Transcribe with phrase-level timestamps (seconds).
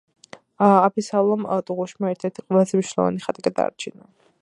[0.67, 4.13] აბესალომ ტუღუშმა ერთ- ერთი ყველაზე მნიშვნელოვანი ხატი გადაარჩინა.